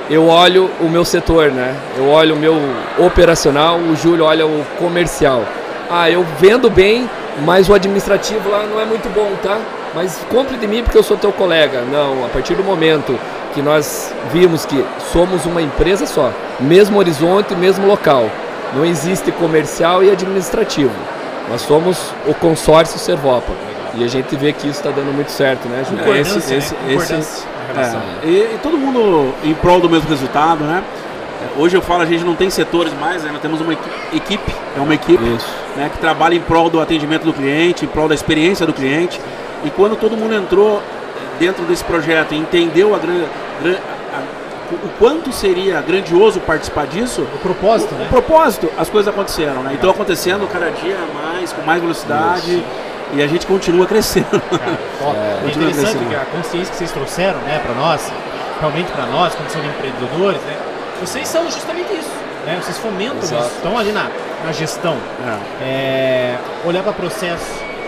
eu 0.09 0.29
olho 0.29 0.71
o 0.81 0.89
meu 0.89 1.05
setor, 1.05 1.51
né? 1.51 1.75
Eu 1.97 2.09
olho 2.09 2.35
o 2.35 2.39
meu 2.39 2.57
operacional, 2.99 3.79
o 3.79 3.97
Júlio 3.97 4.25
olha 4.25 4.47
o 4.47 4.65
comercial. 4.79 5.45
Ah, 5.91 6.11
eu 6.11 6.25
vendo 6.39 6.71
bem, 6.71 7.09
mas 7.45 7.69
o 7.69 7.75
administrativo 7.75 8.51
lá 8.51 8.65
não 8.65 8.81
é 8.81 8.85
muito 8.85 9.09
bom, 9.15 9.31
tá? 9.43 9.59
Mas 9.95 10.21
compre 10.31 10.57
de 10.57 10.67
mim 10.67 10.83
porque 10.83 10.99
eu 10.99 11.03
sou 11.03 11.17
teu 11.17 11.33
colega. 11.33 11.83
Não, 11.91 12.25
a 12.25 12.29
partir 12.29 12.55
do 12.55 12.63
momento 12.63 13.19
que 13.55 13.63
nós 13.63 14.15
vimos 14.33 14.65
que 14.65 14.85
somos 15.13 15.47
uma 15.47 15.61
empresa 15.61 16.07
só, 16.07 16.33
mesmo 16.61 16.99
horizonte, 16.99 17.55
mesmo 17.55 17.87
local. 17.87 18.31
Não 18.75 18.85
existe 18.85 19.33
comercial 19.33 20.05
e 20.05 20.11
administrativo. 20.11 20.95
Nós 21.49 21.63
somos 21.63 22.13
o 22.27 22.35
consórcio 22.35 22.99
Servopa. 22.99 23.53
E 23.95 24.05
a 24.05 24.09
gente 24.09 24.37
vê 24.37 24.53
que 24.53 24.69
isso 24.69 24.79
está 24.79 24.91
dando 24.91 25.13
muito 25.13 25.31
certo, 25.31 25.69
né, 25.69 25.85
Júlio? 25.89 26.13
É, 26.13 26.21
esse, 26.21 26.39
esse, 26.39 26.75
esse, 26.89 27.15
esse 27.15 27.47
é, 27.77 28.27
e, 28.27 28.55
e, 28.55 28.59
todo 28.63 28.77
mundo 28.77 29.33
em 29.45 29.55
prol 29.55 29.81
do 29.81 29.89
mesmo 29.89 30.09
resultado, 30.09 30.65
né? 30.65 30.83
Hoje 31.57 31.77
eu 31.77 31.83
falo, 31.83 32.03
a 32.03 32.07
gente 32.07 32.25
não 32.25 32.35
tem 32.35 32.51
setores 32.51 32.93
mais, 32.95 33.23
né? 33.23 33.31
nós 33.33 33.41
temos 33.41 33.61
uma 33.61 33.73
equipe, 33.73 34.53
é 34.77 34.81
uma 34.81 34.95
equipe 34.95 35.25
né, 35.75 35.89
que 35.91 35.99
trabalha 35.99 36.35
em 36.35 36.41
prol 36.41 36.69
do 36.69 36.81
atendimento 36.81 37.25
do 37.25 37.33
cliente, 37.33 37.85
em 37.85 37.89
prol 37.89 38.09
da 38.09 38.15
experiência 38.15 38.67
do 38.67 38.73
cliente. 38.73 39.21
E 39.65 39.71
quando 39.71 39.97
todo 39.97 40.17
mundo 40.17 40.35
entrou 40.35 40.83
dentro 41.39 41.65
desse 41.65 41.83
projeto 41.83 42.35
e 42.35 42.39
entendeu 42.39 42.95
a, 42.95 42.99
a, 42.99 43.90
o 44.75 44.89
quanto 44.99 45.33
seria 45.33 45.81
grandioso 45.81 46.41
participar 46.41 46.87
disso. 46.87 47.23
O 47.23 47.39
propósito, 47.39 47.95
o, 47.95 47.99
né? 47.99 48.07
O 48.07 48.09
propósito, 48.09 48.71
as 48.77 48.89
coisas 48.89 49.13
aconteceram, 49.13 49.63
né? 49.63 49.73
Então 49.75 49.91
acontecendo 49.91 50.47
cada 50.51 50.71
dia 50.71 50.99
mais, 51.15 51.53
com 51.53 51.63
mais 51.63 51.81
velocidade. 51.81 52.59
Isso. 52.59 52.91
E 53.13 53.23
a 53.23 53.27
gente 53.27 53.47
continua 53.47 53.87
crescendo. 53.87 54.27
Cara, 55.01 55.17
é, 55.17 55.43
é 55.45 55.49
interessante 55.49 55.97
crescendo. 55.97 56.09
que 56.09 56.15
a 56.15 56.25
consciência 56.27 56.71
que 56.71 56.77
vocês 56.77 56.93
trouxeram, 56.93 57.39
né, 57.41 57.61
para 57.65 57.75
nós, 57.75 58.13
realmente 58.61 58.93
para 58.93 59.07
nós, 59.07 59.35
como 59.35 59.51
são 59.51 59.61
empreendedores, 59.65 60.41
né, 60.43 60.57
vocês 61.01 61.27
são 61.27 61.45
justamente 61.51 61.93
isso. 61.93 62.11
Né? 62.47 62.61
Vocês 62.63 62.79
fomentam 62.79 63.19
Exato. 63.19 63.43
isso, 63.43 63.57
estão 63.57 63.77
ali 63.77 63.91
na, 63.91 64.09
na 64.45 64.53
gestão. 64.53 64.97
É. 65.61 65.65
É, 65.65 66.39
olhar 66.65 66.83
para 66.83 66.93
processo, 66.93 67.45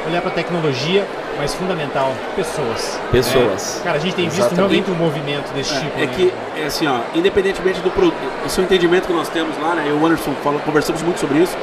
olhar 0.07 0.21
para 0.21 0.33
tecnologia, 0.33 1.07
mas 1.39 1.55
fundamental, 1.55 2.13
pessoas. 2.37 2.99
Pessoas. 3.11 3.81
É. 3.81 3.85
Cara, 3.85 3.97
a 3.97 4.01
gente 4.01 4.15
tem 4.15 4.27
Exatamente. 4.27 4.49
visto 4.49 4.57
realmente 4.57 4.91
um 4.91 4.95
movimento 4.95 5.53
desse 5.53 5.75
é, 5.75 5.81
tipo. 5.81 5.99
É 5.99 6.07
né? 6.07 6.13
que, 6.15 6.33
é 6.61 6.67
assim, 6.67 6.87
ó, 6.87 7.01
independentemente 7.15 7.81
do 7.81 7.91
produto, 7.91 8.17
esse 8.47 8.59
é 8.59 8.63
o 8.63 8.65
entendimento 8.65 9.07
que 9.07 9.13
nós 9.13 9.29
temos 9.29 9.57
lá, 9.59 9.75
né? 9.75 9.85
Eu 9.87 9.99
e 9.99 10.01
o 10.01 10.07
Anderson 10.07 10.33
fala, 10.43 10.59
conversamos 10.61 11.03
muito 11.03 11.19
sobre 11.21 11.39
isso. 11.39 11.57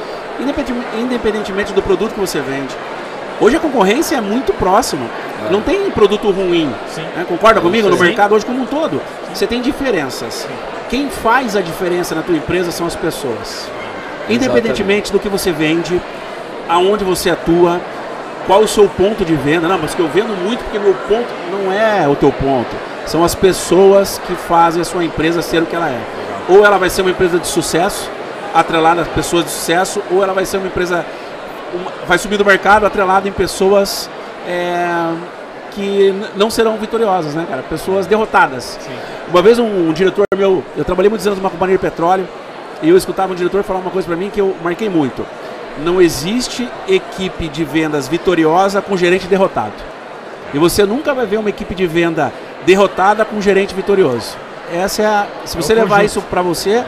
Independentemente 0.98 1.72
do 1.72 1.82
produto 1.82 2.14
que 2.14 2.20
você 2.20 2.40
vende. 2.40 2.74
Hoje 3.40 3.56
a 3.56 3.60
concorrência 3.60 4.16
é 4.16 4.20
muito 4.20 4.52
próxima. 4.52 5.06
É. 5.46 5.50
Não 5.50 5.62
tem 5.62 5.90
produto 5.90 6.30
ruim. 6.30 6.66
Né? 6.96 7.24
Concorda 7.26 7.60
comigo? 7.60 7.88
No 7.88 7.96
mercado 7.96 8.34
hoje 8.34 8.44
como 8.44 8.62
um 8.62 8.66
todo. 8.66 9.00
Você 9.32 9.46
tem 9.46 9.60
diferenças. 9.60 10.34
Sim. 10.34 10.54
Quem 10.90 11.08
faz 11.08 11.56
a 11.56 11.60
diferença 11.60 12.14
na 12.14 12.22
tua 12.22 12.36
empresa 12.36 12.70
são 12.70 12.86
as 12.86 12.96
pessoas. 12.96 13.70
Independentemente 14.28 15.10
Exatamente. 15.10 15.12
do 15.12 15.20
que 15.20 15.28
você 15.28 15.52
vende, 15.52 16.00
aonde 16.68 17.04
você 17.04 17.30
atua, 17.30 17.80
qual 18.50 18.62
o 18.62 18.66
seu 18.66 18.88
ponto 18.88 19.24
de 19.24 19.36
venda. 19.36 19.68
Não, 19.68 19.78
mas 19.78 19.94
que 19.94 20.00
eu 20.00 20.08
vendo 20.08 20.36
muito 20.42 20.64
porque 20.64 20.76
meu 20.76 20.92
ponto 21.08 21.28
não 21.52 21.72
é 21.72 22.08
o 22.08 22.16
teu 22.16 22.32
ponto. 22.32 22.74
São 23.06 23.22
as 23.22 23.32
pessoas 23.32 24.20
que 24.26 24.34
fazem 24.34 24.82
a 24.82 24.84
sua 24.84 25.04
empresa 25.04 25.40
ser 25.40 25.62
o 25.62 25.66
que 25.66 25.76
ela 25.76 25.88
é. 25.88 26.00
Ou 26.48 26.66
ela 26.66 26.76
vai 26.76 26.90
ser 26.90 27.02
uma 27.02 27.12
empresa 27.12 27.38
de 27.38 27.46
sucesso, 27.46 28.10
atrelada 28.52 29.02
a 29.02 29.04
pessoas 29.04 29.44
de 29.44 29.52
sucesso, 29.52 30.02
ou 30.10 30.20
ela 30.24 30.32
vai 30.32 30.44
ser 30.44 30.56
uma 30.56 30.66
empresa. 30.66 31.06
Uma, 31.72 31.92
vai 32.08 32.18
subir 32.18 32.38
do 32.38 32.44
mercado 32.44 32.84
atrelada 32.84 33.28
em 33.28 33.32
pessoas 33.32 34.10
é, 34.48 35.12
que 35.70 36.12
não 36.34 36.50
serão 36.50 36.76
vitoriosas, 36.76 37.36
né, 37.36 37.46
cara? 37.48 37.62
Pessoas 37.62 38.08
derrotadas. 38.08 38.80
Sim. 38.80 38.90
Uma 39.28 39.42
vez 39.42 39.60
um, 39.60 39.90
um, 39.90 39.92
diretor 39.92 40.24
meu, 40.36 40.64
eu 40.76 40.84
trabalhei 40.84 41.08
muitos 41.08 41.24
anos 41.24 41.38
numa 41.38 41.50
companhia 41.50 41.76
de 41.76 41.82
petróleo, 41.82 42.26
e 42.82 42.88
eu 42.88 42.96
escutava 42.96 43.32
um 43.32 43.36
diretor 43.36 43.62
falar 43.62 43.78
uma 43.78 43.92
coisa 43.92 44.08
para 44.08 44.16
mim 44.16 44.28
que 44.28 44.40
eu 44.40 44.56
marquei 44.60 44.88
muito 44.88 45.24
não 45.80 46.00
existe 46.00 46.68
equipe 46.88 47.48
de 47.48 47.64
vendas 47.64 48.08
vitoriosa 48.08 48.80
com 48.80 48.96
gerente 48.96 49.26
derrotado. 49.26 49.72
E 50.52 50.58
você 50.58 50.84
nunca 50.84 51.14
vai 51.14 51.26
ver 51.26 51.38
uma 51.38 51.50
equipe 51.50 51.74
de 51.74 51.86
venda 51.86 52.32
derrotada 52.66 53.24
com 53.24 53.40
gerente 53.40 53.74
vitorioso. 53.74 54.36
Essa 54.72 55.02
é 55.02 55.06
a, 55.06 55.26
se 55.44 55.56
é 55.56 55.60
você 55.60 55.74
levar 55.74 55.96
conjunto. 55.96 56.06
isso 56.06 56.22
para 56.22 56.42
você, 56.42 56.70
é 56.70 56.84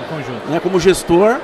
né, 0.48 0.60
como 0.60 0.78
gestor, 0.78 1.38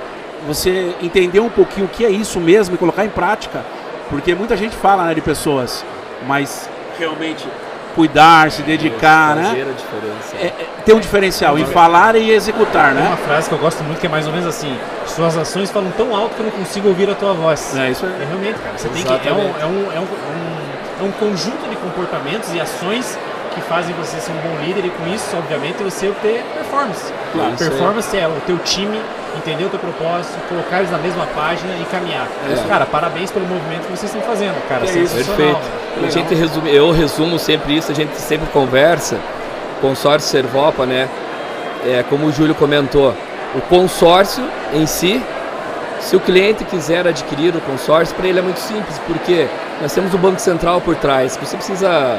você 0.47 0.95
entender 1.02 1.40
um 1.40 1.49
pouquinho 1.49 1.87
o 1.87 1.88
que 1.88 2.05
é 2.05 2.11
isso 2.11 2.38
mesmo 2.40 2.75
e 2.75 2.78
colocar 2.78 3.05
em 3.05 3.09
prática, 3.09 3.64
porque 4.09 4.35
muita 4.35 4.57
gente 4.57 4.76
fala 4.76 5.05
né, 5.05 5.14
de 5.14 5.21
pessoas, 5.21 5.85
mas 6.26 6.69
realmente 6.99 7.47
cuidar, 7.99 8.49
se 8.52 8.62
dedicar, 8.62 9.35
né? 9.35 9.67
É, 10.40 10.47
é, 10.47 10.67
tem 10.87 10.95
um 10.95 11.00
diferencial 11.00 11.59
em 11.59 11.67
falar 11.67 12.14
e 12.14 12.31
executar, 12.31 12.95
né? 12.95 13.00
Tem 13.00 13.11
uma 13.11 13.17
frase 13.17 13.49
que 13.49 13.55
eu 13.57 13.59
gosto 13.59 13.83
muito 13.83 13.99
que 13.99 14.07
é 14.07 14.09
mais 14.09 14.25
ou 14.25 14.33
menos 14.33 14.47
assim: 14.47 14.78
suas 15.05 15.37
ações 15.37 15.69
falam 15.69 15.90
tão 15.97 16.14
alto 16.14 16.37
que 16.37 16.40
eu 16.40 16.45
não 16.45 16.52
consigo 16.52 16.87
ouvir 16.87 17.11
a 17.11 17.17
tua 17.17 17.33
voz. 17.33 17.76
É 17.76 17.90
isso 17.90 18.07
aí. 18.07 18.12
É, 18.12 18.25
realmente, 18.25 18.61
cara. 18.61 18.78
Você 18.78 18.88
tem 18.88 19.02
que 19.02 19.28
é 19.28 19.33
um, 19.33 19.40
é 19.61 19.67
um, 19.67 19.93
é 19.93 19.99
um, 19.99 20.07
é 21.00 21.02
um 21.02 21.11
conjunto 21.11 21.69
de 21.69 21.75
comportamentos 21.75 22.55
e 22.55 22.61
ações 22.61 23.19
que 23.52 23.61
fazem 23.62 23.93
você 23.97 24.21
ser 24.21 24.31
um 24.31 24.37
bom 24.37 24.64
líder 24.64 24.85
e 24.85 24.90
com 24.90 25.09
isso, 25.09 25.37
obviamente, 25.37 25.83
você 25.83 26.12
ter 26.23 26.45
performance. 26.55 27.12
Claro, 27.33 27.57
performance 27.57 28.17
é. 28.17 28.21
é 28.21 28.28
o 28.28 28.40
teu 28.47 28.59
time 28.59 29.00
entender 29.37 29.64
o 29.64 29.68
teu 29.68 29.78
propósito, 29.78 30.37
colocar 30.49 30.78
eles 30.78 30.90
na 30.90 30.99
mesma 30.99 31.26
página 31.26 31.75
e 31.80 31.85
caminhar. 31.87 32.26
É. 32.50 32.68
Cara, 32.68 32.87
parabéns 32.87 33.30
pelo 33.30 33.47
movimento 33.47 33.82
que 33.82 33.97
vocês 33.97 34.14
estão 34.14 34.23
fazendo, 34.23 34.56
cara. 34.68 34.85
É 34.85 34.92
Perfeito. 34.92 35.61
A 36.02 36.11
gente 36.11 36.35
resume, 36.35 36.75
eu 36.75 36.90
resumo 36.90 37.38
sempre 37.38 37.76
isso, 37.76 37.90
a 37.90 37.94
gente 37.94 38.14
sempre 38.16 38.47
conversa, 38.52 39.18
consórcio 39.80 40.28
Servopa, 40.28 40.87
né? 40.87 41.08
É, 41.87 42.04
como 42.08 42.26
o 42.26 42.32
Júlio 42.32 42.54
comentou, 42.54 43.14
o 43.54 43.61
consórcio 43.62 44.44
em 44.73 44.87
si, 44.87 45.23
se 46.00 46.16
o 46.16 46.20
cliente 46.20 46.64
quiser 46.64 47.06
adquirir 47.06 47.54
o 47.54 47.61
consórcio, 47.61 48.14
para 48.14 48.26
ele 48.26 48.38
é 48.38 48.42
muito 48.42 48.61
simples, 48.61 49.00
porque 49.06 49.49
nós 49.80 49.92
temos 49.92 50.12
o 50.14 50.18
Banco 50.18 50.40
Central 50.40 50.80
por 50.80 50.97
trás, 50.97 51.37
você 51.37 51.56
precisa 51.56 52.18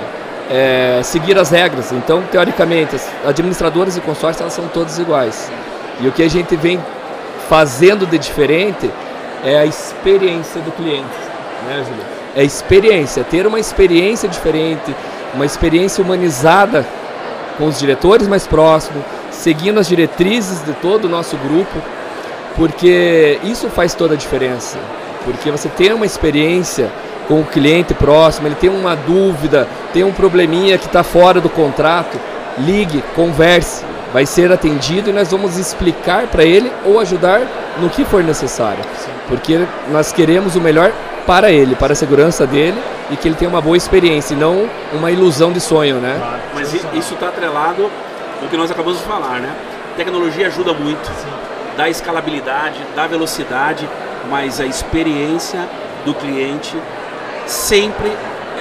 é, 0.50 1.02
seguir 1.04 1.38
as 1.38 1.52
regras. 1.52 1.92
Então, 1.92 2.24
teoricamente, 2.24 2.96
as 2.96 3.10
administradoras 3.26 3.96
e 3.96 4.02
consórcios 4.02 4.42
elas 4.42 4.54
são 4.54 4.68
todas 4.68 4.98
iguais. 4.98 5.50
E 6.02 6.08
o 6.08 6.12
que 6.12 6.24
a 6.24 6.30
gente 6.30 6.56
vem 6.56 6.80
fazendo 7.50 8.06
de 8.06 8.20
diferente 8.20 8.90
é 9.44 9.58
a 9.58 9.66
experiência 9.66 10.62
do 10.62 10.72
cliente, 10.72 11.08
né, 11.68 11.84
Júlio? 11.84 12.04
É 12.36 12.42
a 12.42 12.44
experiência, 12.44 13.24
ter 13.24 13.48
uma 13.48 13.60
experiência 13.60 14.30
diferente, 14.30 14.96
uma 15.34 15.46
experiência 15.46 16.04
humanizada 16.04 16.86
com 17.58 17.66
os 17.66 17.80
diretores 17.80 18.28
mais 18.28 18.46
próximos, 18.46 19.04
seguindo 19.32 19.80
as 19.80 19.88
diretrizes 19.88 20.64
de 20.64 20.74
todo 20.74 21.06
o 21.06 21.10
nosso 21.10 21.36
grupo, 21.38 21.76
porque 22.56 23.40
isso 23.44 23.68
faz 23.70 23.96
toda 23.96 24.14
a 24.14 24.18
diferença. 24.18 24.78
Porque 25.26 25.50
você 25.50 25.70
tem 25.70 25.92
uma 25.92 26.06
experiência 26.06 26.90
com 27.28 27.42
o 27.42 27.46
cliente 27.46 27.94
próximo, 27.94 28.48
ele 28.48 28.56
tem 28.56 28.70
uma 28.70 28.96
dúvida, 28.96 29.68
tem 29.92 30.04
um 30.04 30.12
probleminha 30.12 30.78
que 30.78 30.86
está 30.86 31.04
fora 31.04 31.42
do 31.42 31.50
contrato, 31.50 32.18
ligue, 32.60 33.04
converse, 33.16 33.84
vai 34.14 34.26
ser 34.26 34.52
atendido 34.52 35.10
e 35.10 35.14
nós 35.14 35.32
vamos 35.32 35.58
explicar 35.58 36.28
para 36.28 36.44
ele 36.44 36.72
ou 36.86 37.00
ajudar 37.00 37.42
no 37.80 37.90
que 37.90 38.04
for 38.04 38.24
necessário. 38.24 38.84
Sim. 38.98 39.12
Porque 39.28 39.66
nós 39.90 40.12
queremos 40.12 40.56
o 40.56 40.62
melhor 40.62 40.92
para 41.26 41.52
ele, 41.52 41.76
para 41.76 41.94
a 41.94 41.96
segurança 41.96 42.48
dele 42.48 42.82
e 43.12 43.16
que 43.16 43.28
ele 43.28 43.36
tenha 43.36 43.50
uma 43.50 43.62
boa 43.62 43.78
experiência 43.78 44.34
e 44.34 44.38
não 44.38 44.70
uma 44.94 45.12
ilusão 45.12 45.52
de 45.52 45.60
sonho, 45.60 45.98
né? 45.98 46.16
Claro. 46.18 46.42
Mas 46.56 46.74
isso 46.74 47.14
está 47.14 47.28
atrelado 47.28 47.90
no 48.42 48.48
que 48.48 48.58
nós 48.58 48.72
acabamos 48.72 49.00
de 49.00 49.06
falar, 49.06 49.40
né? 49.40 49.54
tecnologia 50.00 50.48
ajuda 50.48 50.74
muito, 50.74 51.06
Sim. 51.08 51.30
dá 51.76 51.90
escalabilidade, 51.90 52.80
dá 52.96 53.06
velocidade, 53.06 53.88
mas 54.30 54.62
a 54.62 54.66
experiência 54.66 55.68
do 56.06 56.14
cliente 56.14 56.78
sempre 57.46 58.10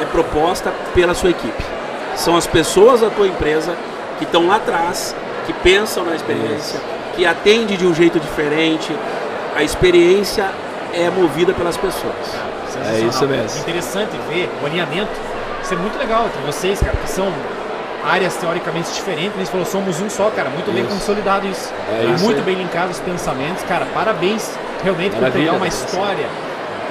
é 0.01 0.05
proposta 0.05 0.73
pela 0.95 1.15
sua 1.15 1.31
equipe. 1.31 1.65
São 2.17 2.37
as 2.37 2.45
pessoas 2.45 3.03
da 3.03 3.11
tua 3.11 3.29
empresa 3.29 3.77
que 4.19 4.25
estão 4.25 4.49
lá 4.49 4.57
atrás 4.57 5.15
que 5.49 5.53
pensam 5.55 6.05
na 6.05 6.15
experiência, 6.15 6.79
que 7.17 7.25
atende 7.25 7.79
de 7.79 7.87
um 7.87 7.95
jeito 7.95 8.21
diferente. 8.21 8.95
A 9.57 9.63
experiência 9.63 10.51
é 10.93 11.09
movida 11.09 11.55
pelas 11.55 11.75
pessoas. 11.79 12.37
É 12.87 13.01
isso 13.01 13.27
mesmo. 13.27 13.61
Interessante 13.61 14.11
ver 14.29 14.51
o 14.63 14.67
alinhamento. 14.67 15.11
Isso 15.63 15.73
é 15.73 15.77
muito 15.79 15.99
legal 15.99 16.27
entre 16.27 16.41
vocês, 16.43 16.81
cara, 16.81 16.97
que 16.99 17.11
são 17.11 17.33
áreas 18.05 18.37
teoricamente 18.37 18.93
diferentes. 18.93 19.33
A 19.37 19.39
gente 19.39 19.51
falou, 19.51 19.65
somos 19.65 20.01
um 20.03 20.11
só, 20.11 20.31
cara. 20.31 20.51
Muito 20.51 20.71
isso. 20.71 20.75
bem 20.75 20.85
consolidado 20.85 21.47
isso. 21.47 21.73
É 21.91 22.13
isso 22.15 22.25
muito 22.25 22.43
bem 22.43 22.55
linkado 22.55 22.91
os 22.91 23.01
pensamentos. 23.01 23.63
Cara, 23.65 23.87
parabéns 23.95 24.51
realmente 24.85 25.15
Maravilha, 25.15 25.33
por 25.33 25.39
pegar 25.39 25.57
uma 25.57 25.67
história, 25.67 26.27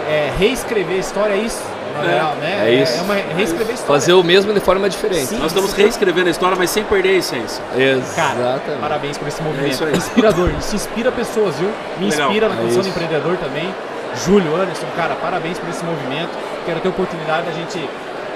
é, 0.09 0.33
reescrever 0.37 0.97
a 0.97 0.99
história, 0.99 1.33
é 1.35 1.37
isso 1.37 1.61
é, 1.61 1.76
real, 2.01 2.35
né? 2.35 2.63
É 2.69 2.73
isso. 2.73 2.97
É 2.97 3.01
uma 3.01 3.13
reescrever 3.15 3.69
a 3.71 3.73
história. 3.73 4.01
Fazer 4.01 4.13
o 4.13 4.23
mesmo 4.23 4.53
de 4.53 4.59
forma 4.59 4.89
diferente. 4.89 5.27
Sim, 5.27 5.37
Nós 5.37 5.47
estamos 5.51 5.73
reescrevendo 5.73 6.27
a 6.27 6.31
história, 6.31 6.55
mas 6.57 6.69
sem 6.69 6.83
perder 6.83 7.09
a 7.09 7.13
essência. 7.13 7.63
Exatamente. 7.75 8.15
Cara, 8.15 8.61
parabéns 8.79 9.17
por 9.17 9.27
esse 9.27 9.41
movimento. 9.41 9.67
É 9.67 9.69
isso 9.73 9.83
aí. 9.85 9.95
Inspirador. 9.95 10.51
Isso 10.59 10.75
inspira 10.75 11.11
pessoas, 11.11 11.55
viu? 11.55 11.69
Me 11.99 12.09
Legal. 12.09 12.27
inspira 12.29 12.49
na 12.49 12.55
condição 12.55 12.79
é 12.79 12.83
de 12.83 12.89
empreendedor 12.89 13.37
também. 13.37 13.73
Júlio, 14.25 14.55
Anderson, 14.55 14.87
cara, 14.95 15.15
parabéns 15.15 15.59
por 15.59 15.69
esse 15.69 15.83
movimento. 15.85 16.29
Quero 16.65 16.79
ter 16.79 16.87
a 16.87 16.91
oportunidade 16.91 17.45
da 17.45 17.51
gente 17.51 17.87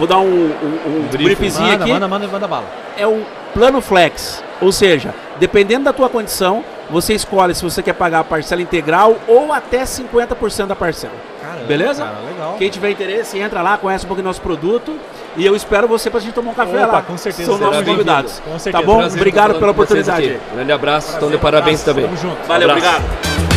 vou 0.00 0.08
dar 0.08 0.18
um, 0.18 0.24
um, 0.24 1.04
um 1.04 1.08
briefzinho 1.12 1.68
Manda, 1.68 1.84
aqui. 1.84 1.92
manda, 1.92 2.08
manda, 2.08 2.26
manda 2.26 2.48
bala. 2.48 2.64
É 2.96 3.06
um 3.06 3.22
plano 3.52 3.80
flex, 3.82 4.42
ou 4.60 4.72
seja, 4.72 5.14
dependendo 5.38 5.84
da 5.84 5.92
tua 5.92 6.08
condição, 6.08 6.64
você 6.88 7.12
escolhe 7.14 7.54
se 7.54 7.62
você 7.62 7.82
quer 7.82 7.92
pagar 7.92 8.20
a 8.20 8.24
parcela 8.24 8.62
integral 8.62 9.16
ou 9.28 9.52
até 9.52 9.82
50% 9.82 10.66
da 10.66 10.74
parcela. 10.74 11.12
Caramba, 11.42 11.66
Beleza? 11.66 12.02
Cara, 12.04 12.16
legal. 12.26 12.54
Quem 12.58 12.70
tiver 12.70 12.90
interesse, 12.90 13.38
entra 13.38 13.60
lá, 13.60 13.76
conhece 13.76 14.04
um 14.06 14.08
pouquinho 14.08 14.24
do 14.24 14.28
nosso 14.28 14.40
produto. 14.40 14.96
E 15.36 15.44
eu 15.46 15.54
espero 15.54 15.86
você 15.86 16.10
pra 16.10 16.18
gente 16.18 16.32
tomar 16.32 16.50
um 16.50 16.54
café 16.54 16.84
Opa, 16.84 16.92
lá. 16.94 17.02
com 17.02 17.16
certeza, 17.16 17.50
São 17.50 17.58
nossos 17.58 17.84
convidados. 17.84 18.40
Com 18.40 18.58
certeza. 18.58 18.82
Tá 18.82 18.82
bom? 18.82 18.98
Prazer 18.98 19.18
Obrigado 19.20 19.54
pela 19.58 19.70
oportunidade. 19.70 20.40
Grande 20.54 20.72
abraço, 20.72 21.12
estão 21.12 21.30
de 21.30 21.38
parabéns 21.38 21.82
Abraço, 21.82 21.84
também. 21.84 22.04
Tamo 22.04 22.16
junto. 22.16 22.46
Valeu, 22.48 22.70
Abraço. 22.70 22.96
obrigado. 22.96 23.49